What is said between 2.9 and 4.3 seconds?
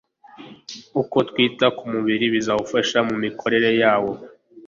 mu mikorere yawo